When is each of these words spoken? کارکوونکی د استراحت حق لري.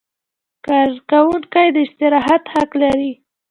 کارکوونکی 0.65 1.67
د 1.75 1.77
استراحت 1.85 2.43
حق 2.53 2.71
لري. 2.81 3.11